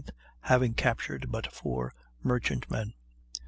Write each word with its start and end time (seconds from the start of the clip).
14th, 0.05 0.09
having 0.45 0.73
captured 0.73 1.27
but 1.31 1.53
four 1.53 1.93
merchant 2.23 2.71
men. 2.71 2.95